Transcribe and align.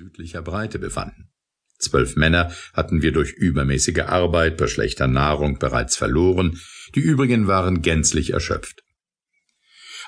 südlicher 0.00 0.40
Breite 0.40 0.78
befanden. 0.78 1.28
Zwölf 1.78 2.16
Männer 2.16 2.50
hatten 2.72 3.02
wir 3.02 3.12
durch 3.12 3.32
übermäßige 3.32 4.04
Arbeit 4.06 4.56
bei 4.56 4.66
schlechter 4.66 5.06
Nahrung 5.06 5.58
bereits 5.58 5.94
verloren, 5.94 6.58
die 6.94 7.00
übrigen 7.00 7.48
waren 7.48 7.82
gänzlich 7.82 8.32
erschöpft. 8.32 8.82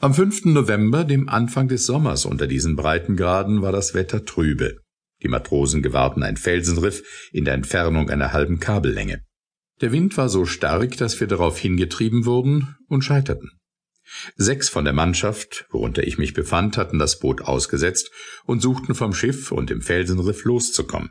Am 0.00 0.14
5. 0.14 0.44
November, 0.44 1.02
dem 1.02 1.28
Anfang 1.28 1.66
des 1.66 1.86
Sommers 1.86 2.24
unter 2.24 2.46
diesen 2.46 2.76
Breitengraden, 2.76 3.62
war 3.62 3.72
das 3.72 3.92
Wetter 3.92 4.24
trübe. 4.24 4.76
Die 5.24 5.28
Matrosen 5.28 5.82
gewahrten 5.82 6.22
ein 6.22 6.36
Felsenriff 6.36 7.02
in 7.32 7.44
der 7.44 7.54
Entfernung 7.54 8.10
einer 8.10 8.32
halben 8.32 8.60
Kabellänge. 8.60 9.24
Der 9.80 9.90
Wind 9.90 10.16
war 10.16 10.28
so 10.28 10.46
stark, 10.46 10.98
dass 10.98 11.18
wir 11.18 11.26
darauf 11.26 11.58
hingetrieben 11.58 12.26
wurden 12.26 12.76
und 12.86 13.02
scheiterten. 13.02 13.59
Sechs 14.36 14.68
von 14.68 14.84
der 14.84 14.92
Mannschaft, 14.92 15.66
worunter 15.70 16.06
ich 16.06 16.18
mich 16.18 16.34
befand, 16.34 16.76
hatten 16.76 16.98
das 16.98 17.18
Boot 17.18 17.42
ausgesetzt 17.42 18.10
und 18.44 18.60
suchten 18.60 18.94
vom 18.94 19.14
Schiff 19.14 19.52
und 19.52 19.70
dem 19.70 19.82
Felsenriff 19.82 20.44
loszukommen. 20.44 21.10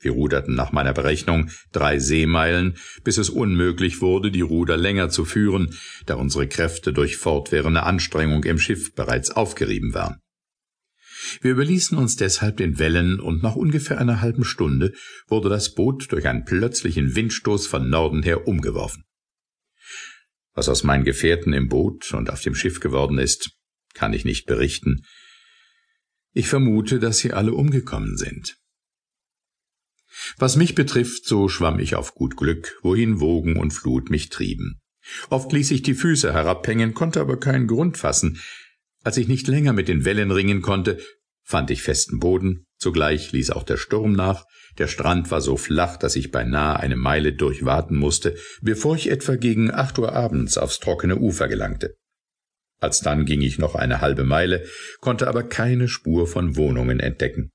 Wir 0.00 0.12
ruderten 0.12 0.54
nach 0.54 0.70
meiner 0.70 0.92
Berechnung 0.92 1.50
drei 1.72 1.98
Seemeilen, 1.98 2.76
bis 3.02 3.18
es 3.18 3.30
unmöglich 3.30 4.00
wurde, 4.00 4.30
die 4.30 4.42
Ruder 4.42 4.76
länger 4.76 5.08
zu 5.08 5.24
führen, 5.24 5.74
da 6.06 6.14
unsere 6.14 6.46
Kräfte 6.46 6.92
durch 6.92 7.16
fortwährende 7.16 7.82
Anstrengung 7.82 8.44
im 8.44 8.58
Schiff 8.58 8.94
bereits 8.94 9.30
aufgerieben 9.32 9.94
waren. 9.94 10.20
Wir 11.40 11.50
überließen 11.50 11.98
uns 11.98 12.14
deshalb 12.14 12.58
den 12.58 12.78
Wellen, 12.78 13.18
und 13.18 13.42
nach 13.42 13.56
ungefähr 13.56 13.98
einer 13.98 14.20
halben 14.20 14.44
Stunde 14.44 14.92
wurde 15.26 15.48
das 15.48 15.74
Boot 15.74 16.12
durch 16.12 16.28
einen 16.28 16.44
plötzlichen 16.44 17.16
Windstoß 17.16 17.66
von 17.66 17.90
Norden 17.90 18.22
her 18.22 18.46
umgeworfen. 18.46 19.04
Was 20.58 20.68
aus 20.68 20.82
meinen 20.82 21.04
Gefährten 21.04 21.52
im 21.52 21.68
Boot 21.68 22.12
und 22.12 22.30
auf 22.30 22.40
dem 22.40 22.56
Schiff 22.56 22.80
geworden 22.80 23.18
ist, 23.18 23.52
kann 23.94 24.12
ich 24.12 24.24
nicht 24.24 24.46
berichten. 24.46 25.04
Ich 26.32 26.48
vermute, 26.48 26.98
dass 26.98 27.18
sie 27.18 27.32
alle 27.32 27.52
umgekommen 27.52 28.16
sind. 28.16 28.56
Was 30.36 30.56
mich 30.56 30.74
betrifft, 30.74 31.26
so 31.26 31.48
schwamm 31.48 31.78
ich 31.78 31.94
auf 31.94 32.12
gut 32.12 32.36
Glück, 32.36 32.76
wohin 32.82 33.20
Wogen 33.20 33.56
und 33.56 33.70
Flut 33.70 34.10
mich 34.10 34.30
trieben. 34.30 34.80
Oft 35.30 35.52
ließ 35.52 35.70
ich 35.70 35.82
die 35.82 35.94
Füße 35.94 36.32
herabhängen, 36.32 36.92
konnte 36.92 37.20
aber 37.20 37.38
keinen 37.38 37.68
Grund 37.68 37.96
fassen. 37.96 38.40
Als 39.04 39.16
ich 39.16 39.28
nicht 39.28 39.46
länger 39.46 39.72
mit 39.72 39.86
den 39.86 40.04
Wellen 40.04 40.32
ringen 40.32 40.60
konnte, 40.60 40.98
fand 41.44 41.70
ich 41.70 41.82
festen 41.82 42.18
Boden, 42.18 42.66
zugleich 42.78 43.32
ließ 43.32 43.50
auch 43.50 43.64
der 43.64 43.76
Sturm 43.76 44.12
nach, 44.12 44.44
der 44.78 44.86
Strand 44.86 45.30
war 45.30 45.40
so 45.40 45.56
flach, 45.56 45.96
dass 45.96 46.16
ich 46.16 46.30
beinahe 46.30 46.78
eine 46.78 46.96
Meile 46.96 47.32
durchwaten 47.32 47.96
musste, 47.96 48.36
bevor 48.60 48.94
ich 48.96 49.10
etwa 49.10 49.36
gegen 49.36 49.72
acht 49.72 49.98
Uhr 49.98 50.12
abends 50.12 50.56
aufs 50.56 50.78
trockene 50.78 51.16
Ufer 51.16 51.48
gelangte. 51.48 51.96
Alsdann 52.80 53.24
ging 53.24 53.42
ich 53.42 53.58
noch 53.58 53.74
eine 53.74 54.00
halbe 54.00 54.24
Meile, 54.24 54.64
konnte 55.00 55.26
aber 55.26 55.42
keine 55.42 55.88
Spur 55.88 56.28
von 56.28 56.56
Wohnungen 56.56 57.00
entdecken. 57.00 57.50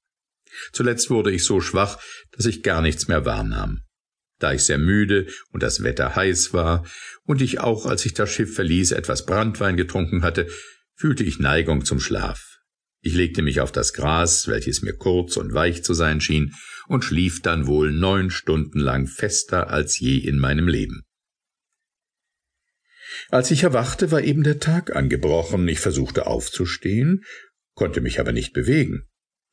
Zuletzt 0.71 1.09
wurde 1.09 1.31
ich 1.31 1.45
so 1.45 1.61
schwach, 1.61 1.97
dass 2.31 2.45
ich 2.45 2.61
gar 2.61 2.81
nichts 2.81 3.07
mehr 3.07 3.25
wahrnahm. 3.25 3.83
Da 4.39 4.51
ich 4.51 4.65
sehr 4.65 4.77
müde 4.77 5.27
und 5.51 5.63
das 5.63 5.83
Wetter 5.83 6.15
heiß 6.15 6.53
war 6.53 6.85
und 7.25 7.41
ich 7.41 7.61
auch, 7.61 7.85
als 7.85 8.05
ich 8.05 8.13
das 8.13 8.29
Schiff 8.29 8.53
verließ, 8.53 8.91
etwas 8.91 9.25
Brandwein 9.25 9.77
getrunken 9.77 10.23
hatte, 10.23 10.47
fühlte 10.95 11.23
ich 11.23 11.39
Neigung 11.39 11.85
zum 11.85 11.99
Schlaf. 11.99 12.52
Ich 13.05 13.15
legte 13.15 13.41
mich 13.41 13.59
auf 13.59 13.73
das 13.73 13.91
Gras, 13.91 14.47
welches 14.47 14.81
mir 14.81 14.93
kurz 14.93 15.35
und 15.35 15.53
weich 15.53 15.83
zu 15.83 15.93
sein 15.93 16.21
schien, 16.21 16.55
und 16.87 17.03
schlief 17.03 17.41
dann 17.41 17.67
wohl 17.67 17.91
neun 17.91 18.29
Stunden 18.29 18.79
lang 18.79 19.07
fester 19.07 19.69
als 19.69 19.99
je 19.99 20.17
in 20.17 20.39
meinem 20.39 20.69
Leben. 20.69 21.03
Als 23.29 23.51
ich 23.51 23.63
erwachte, 23.63 24.11
war 24.11 24.21
eben 24.21 24.43
der 24.43 24.59
Tag 24.59 24.95
angebrochen, 24.95 25.67
ich 25.67 25.81
versuchte 25.81 26.27
aufzustehen, 26.27 27.25
konnte 27.75 27.99
mich 27.99 28.21
aber 28.21 28.31
nicht 28.31 28.53
bewegen. 28.53 29.03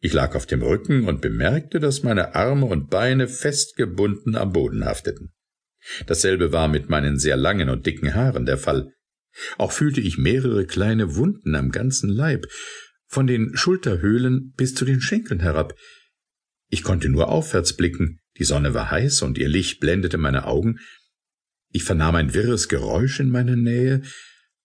Ich 0.00 0.12
lag 0.12 0.36
auf 0.36 0.46
dem 0.46 0.62
Rücken 0.62 1.08
und 1.08 1.20
bemerkte, 1.20 1.80
dass 1.80 2.04
meine 2.04 2.36
Arme 2.36 2.66
und 2.66 2.88
Beine 2.88 3.26
festgebunden 3.26 4.36
am 4.36 4.52
Boden 4.52 4.84
hafteten. 4.84 5.32
Dasselbe 6.06 6.52
war 6.52 6.68
mit 6.68 6.88
meinen 6.88 7.18
sehr 7.18 7.36
langen 7.36 7.68
und 7.68 7.84
dicken 7.84 8.14
Haaren 8.14 8.46
der 8.46 8.58
Fall. 8.58 8.92
Auch 9.58 9.72
fühlte 9.72 10.00
ich 10.00 10.18
mehrere 10.18 10.66
kleine 10.66 11.16
Wunden 11.16 11.56
am 11.56 11.70
ganzen 11.70 12.10
Leib, 12.10 12.46
von 13.10 13.26
den 13.26 13.56
Schulterhöhlen 13.56 14.52
bis 14.56 14.74
zu 14.74 14.84
den 14.84 15.00
Schenkeln 15.00 15.40
herab. 15.40 15.74
Ich 16.68 16.82
konnte 16.82 17.08
nur 17.08 17.28
aufwärts 17.28 17.76
blicken, 17.76 18.20
die 18.38 18.44
Sonne 18.44 18.72
war 18.72 18.90
heiß 18.90 19.22
und 19.22 19.36
ihr 19.36 19.48
Licht 19.48 19.80
blendete 19.80 20.16
meine 20.16 20.46
Augen. 20.46 20.78
Ich 21.72 21.84
vernahm 21.84 22.14
ein 22.14 22.32
wirres 22.32 22.68
Geräusch 22.68 23.20
in 23.20 23.28
meiner 23.28 23.56
Nähe, 23.56 24.02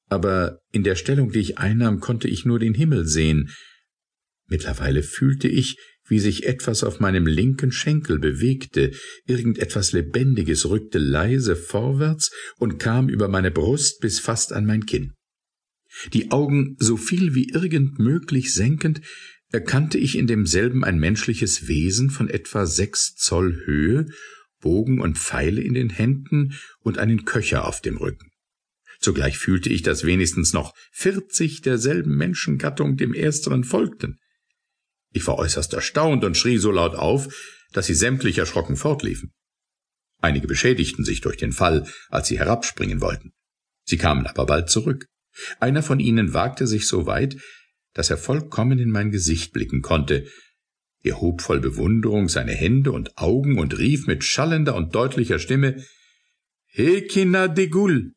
aber 0.07 0.59
in 0.71 0.83
der 0.83 0.95
Stellung, 0.95 1.31
die 1.31 1.39
ich 1.39 1.57
einnahm, 1.57 1.99
konnte 1.99 2.27
ich 2.27 2.45
nur 2.45 2.59
den 2.59 2.75
Himmel 2.75 3.05
sehen, 3.05 3.51
Mittlerweile 4.47 5.01
fühlte 5.01 5.47
ich, 5.47 5.77
wie 6.07 6.19
sich 6.19 6.45
etwas 6.45 6.83
auf 6.83 6.99
meinem 6.99 7.25
linken 7.25 7.71
Schenkel 7.71 8.19
bewegte, 8.19 8.91
irgendetwas 9.25 9.91
Lebendiges 9.91 10.69
rückte 10.69 10.99
leise 10.99 11.55
vorwärts 11.55 12.31
und 12.57 12.77
kam 12.77 13.09
über 13.09 13.27
meine 13.27 13.49
Brust 13.49 14.01
bis 14.01 14.19
fast 14.19 14.53
an 14.53 14.65
mein 14.65 14.85
Kinn. 14.85 15.13
Die 16.13 16.31
Augen 16.31 16.75
so 16.79 16.97
viel 16.97 17.35
wie 17.35 17.49
irgend 17.49 17.99
möglich 17.99 18.53
senkend, 18.53 19.01
erkannte 19.51 19.97
ich 19.97 20.17
in 20.17 20.27
demselben 20.27 20.83
ein 20.83 20.99
menschliches 20.99 21.67
Wesen 21.67 22.09
von 22.09 22.29
etwa 22.29 22.65
sechs 22.65 23.15
Zoll 23.15 23.61
Höhe, 23.65 24.07
Bogen 24.59 24.99
und 24.99 25.17
Pfeile 25.17 25.61
in 25.61 25.73
den 25.73 25.89
Händen 25.89 26.55
und 26.79 26.97
einen 26.97 27.25
Köcher 27.25 27.67
auf 27.67 27.81
dem 27.81 27.97
Rücken. 27.97 28.31
Zugleich 28.99 29.37
fühlte 29.37 29.69
ich, 29.69 29.83
dass 29.83 30.03
wenigstens 30.03 30.53
noch 30.53 30.73
vierzig 30.91 31.61
derselben 31.61 32.15
Menschengattung 32.15 32.97
dem 32.97 33.13
ersteren 33.13 33.63
folgten. 33.63 34.17
Ich 35.11 35.27
war 35.27 35.37
äußerst 35.37 35.73
erstaunt 35.73 36.23
und 36.23 36.35
schrie 36.35 36.57
so 36.57 36.71
laut 36.71 36.95
auf, 36.95 37.33
dass 37.71 37.85
sie 37.85 37.93
sämtlich 37.93 38.37
erschrocken 38.37 38.77
fortliefen. 38.77 39.31
Einige 40.21 40.47
beschädigten 40.47 41.05
sich 41.05 41.21
durch 41.21 41.37
den 41.37 41.51
Fall, 41.51 41.87
als 42.09 42.27
sie 42.27 42.39
herabspringen 42.39 43.01
wollten. 43.01 43.33
Sie 43.83 43.97
kamen 43.97 44.25
aber 44.25 44.45
bald 44.45 44.69
zurück. 44.69 45.05
Einer 45.59 45.83
von 45.83 45.99
ihnen 45.99 46.33
wagte 46.33 46.67
sich 46.67 46.87
so 46.87 47.05
weit, 47.05 47.37
dass 47.93 48.09
er 48.09 48.17
vollkommen 48.17 48.79
in 48.79 48.91
mein 48.91 49.11
Gesicht 49.11 49.53
blicken 49.53 49.81
konnte. 49.81 50.27
Er 51.01 51.21
hob 51.21 51.41
voll 51.41 51.59
Bewunderung 51.59 52.29
seine 52.29 52.53
Hände 52.53 52.91
und 52.91 53.17
Augen 53.17 53.59
und 53.59 53.77
rief 53.77 54.07
mit 54.07 54.23
schallender 54.23 54.75
und 54.75 54.95
deutlicher 54.95 55.39
Stimme 55.39 55.83
Hekina 56.67 57.47
de 57.47 57.67
Gul, 57.67 58.13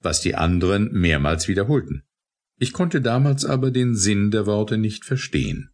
was 0.00 0.20
die 0.20 0.34
anderen 0.34 0.90
mehrmals 0.92 1.48
wiederholten. 1.48 2.02
Ich 2.58 2.72
konnte 2.72 3.00
damals 3.00 3.44
aber 3.44 3.70
den 3.70 3.94
Sinn 3.94 4.30
der 4.30 4.46
Worte 4.46 4.78
nicht 4.78 5.04
verstehen. 5.04 5.70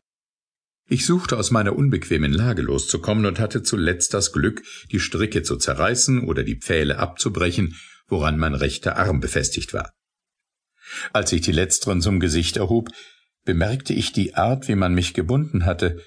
Ich 0.89 1.05
suchte 1.05 1.37
aus 1.37 1.51
meiner 1.51 1.77
unbequemen 1.77 2.33
Lage 2.33 2.63
loszukommen 2.63 3.27
und 3.27 3.39
hatte 3.39 3.63
zuletzt 3.63 4.15
das 4.15 4.33
Glück, 4.33 4.63
die 4.91 5.01
Stricke 5.01 5.43
zu 5.43 5.57
zerreißen 5.57 6.25
oder 6.25 6.43
die 6.45 6.57
Pfähle 6.57 6.99
abzubrechen, 6.99 7.77
woran 8.07 8.39
mein 8.39 8.55
rechter 8.55 8.97
Arm 8.97 9.21
befestigt 9.21 9.75
war. 9.75 9.93
Als 11.13 11.33
ich 11.33 11.43
die 11.43 11.53
letzteren 11.53 12.01
zum 12.01 12.21
Gesicht 12.21 12.57
erhob, 12.57 12.91
bemerkte 13.45 13.93
ich 13.93 14.13
die 14.13 14.35
Art, 14.35 14.69
wie 14.69 14.75
man 14.75 14.95
mich 14.95 15.15
gebunden 15.15 15.65
hatte. 15.65 16.03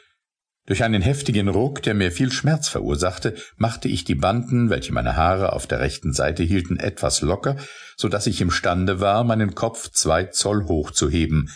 Durch 0.68 0.84
einen 0.84 1.02
heftigen 1.02 1.48
Ruck, 1.48 1.82
der 1.82 1.96
mir 1.96 2.12
viel 2.12 2.32
Schmerz 2.32 2.70
verursachte, 2.70 3.36
machte 3.58 3.88
ich 3.88 4.04
die 4.04 4.16
Banden, 4.16 4.70
welche 4.70 4.94
meine 4.94 5.16
Haare 5.16 5.54
auf 5.54 5.66
der 5.66 5.80
rechten 5.80 6.14
Seite 6.14 6.44
hielten, 6.44 6.78
etwas 6.78 7.22
locker, 7.22 7.58
so 7.98 8.10
dass 8.10 8.28
ich 8.28 8.42
imstande 8.42 9.00
war, 9.00 9.24
meinen 9.24 9.56
Kopf 9.56 9.90
zwei 9.90 10.26
Zoll 10.26 10.66
hoch 10.66 10.92
zu 10.92 11.10
heben, 11.10 11.50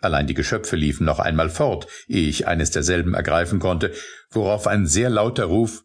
Allein 0.00 0.26
die 0.26 0.34
Geschöpfe 0.34 0.76
liefen 0.76 1.04
noch 1.04 1.18
einmal 1.18 1.48
fort, 1.48 1.86
ehe 2.06 2.28
ich 2.28 2.46
eines 2.46 2.70
derselben 2.70 3.14
ergreifen 3.14 3.58
konnte, 3.58 3.92
worauf 4.30 4.66
ein 4.66 4.86
sehr 4.86 5.10
lauter 5.10 5.44
Ruf 5.44 5.84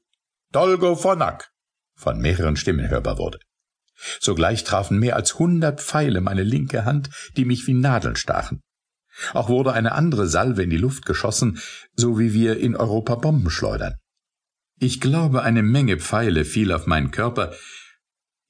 Dolgo 0.52 0.96
Fonak 0.96 1.50
von 1.96 2.20
mehreren 2.20 2.58
Stimmen 2.58 2.90
hörbar 2.90 3.18
wurde. 3.18 3.40
Sogleich 4.20 4.64
trafen 4.64 5.00
mehr 5.00 5.16
als 5.16 5.40
hundert 5.40 5.82
Pfeile 5.82 6.22
meine 6.22 6.44
linke 6.44 6.86
Hand, 6.86 7.10
die 7.38 7.46
mich 7.46 7.68
wie 7.68 7.74
Nadeln 7.74 8.16
stachen. 8.16 8.62
Auch 9.34 9.50
wurde 9.50 9.74
eine 9.74 9.92
andere 9.92 10.28
Salve 10.28 10.64
in 10.64 10.70
die 10.70 10.78
Luft 10.78 11.06
geschossen, 11.06 11.60
so 11.96 12.18
wie 12.18 12.34
wir 12.34 12.58
in 12.58 12.76
Europa 12.76 13.16
Bomben 13.16 13.50
schleudern. 13.50 13.96
Ich 14.80 15.00
glaube, 15.00 15.44
eine 15.44 15.62
Menge 15.62 15.98
Pfeile 15.98 16.46
fiel 16.46 16.72
auf 16.72 16.88
meinen 16.88 17.12
Körper, 17.12 17.54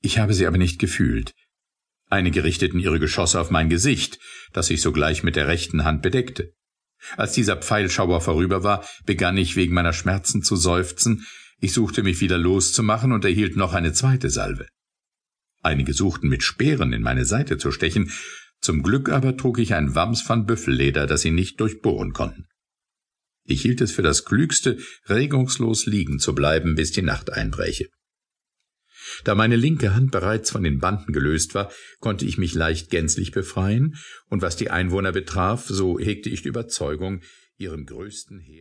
ich 0.02 0.18
habe 0.18 0.34
sie 0.34 0.48
aber 0.48 0.58
nicht 0.58 0.80
gefühlt. 0.80 1.34
Einige 2.10 2.44
richteten 2.44 2.80
ihre 2.80 3.00
Geschosse 3.00 3.40
auf 3.40 3.52
mein 3.52 3.70
Gesicht, 3.70 4.20
das 4.52 4.70
ich 4.70 4.82
sogleich 4.82 5.24
mit 5.24 5.36
der 5.36 5.48
rechten 5.48 5.84
Hand 5.84 6.02
bedeckte. 6.02 6.54
Als 7.18 7.34
dieser 7.34 7.58
Pfeilschauer 7.58 8.22
vorüber 8.22 8.64
war, 8.64 8.86
begann 9.06 9.38
ich 9.38 9.56
wegen 9.56 9.74
meiner 9.74 9.94
Schmerzen 9.94 10.44
zu 10.44 10.56
seufzen, 10.56 11.26
ich 11.60 11.74
suchte 11.74 12.02
mich 12.02 12.22
wieder 12.22 12.38
loszumachen 12.38 13.12
und 13.12 13.24
erhielt 13.24 13.56
noch 13.56 13.74
eine 13.74 13.94
zweite 13.94 14.30
Salve. 14.30 14.68
Einige 15.62 15.94
suchten 15.94 16.28
mit 16.28 16.44
Speeren 16.44 16.94
in 16.94 17.02
meine 17.02 17.26
Seite 17.26 17.58
zu 17.58 17.72
stechen, 17.72 18.12
zum 18.60 18.84
Glück 18.84 19.10
aber 19.10 19.38
trug 19.38 19.60
ich 19.60 19.74
ein 19.74 19.96
Wams 19.96 20.22
von 20.22 20.46
Büffelleder, 20.46 21.08
das 21.08 21.22
sie 21.22 21.32
nicht 21.32 21.60
durchbohren 21.60 22.14
konnten. 22.14 22.48
Ich 23.44 23.62
hielt 23.62 23.82
es 23.82 23.92
für 23.92 24.04
das 24.04 24.24
Klügste, 24.26 24.78
regungslos 25.10 25.88
liegen 25.88 26.20
zu 26.20 26.36
bleiben, 26.36 26.76
bis 26.76 26.92
die 26.92 27.02
Nacht 27.02 27.32
einbräche. 27.34 27.90
Da 29.24 29.36
meine 29.36 29.56
linke 29.56 29.96
Hand 29.96 30.12
bereits 30.12 30.52
von 30.52 30.64
den 30.64 30.80
Banden 30.80 31.12
gelöst 31.12 31.56
war, 31.56 31.72
konnte 32.00 32.26
ich 32.26 32.38
mich 32.38 32.54
leicht 32.54 32.90
gänzlich 32.90 33.32
befreien, 33.32 33.96
und 34.30 34.42
was 34.42 34.56
die 34.56 34.70
Einwohner 34.70 35.12
betraf, 35.12 35.66
so 35.68 36.00
hegte 36.00 36.30
ich 36.30 36.44
die 36.44 36.50
Überzeugung, 36.50 37.22
ihrem 37.58 37.86
größten 37.86 38.40
Heer 38.40 38.60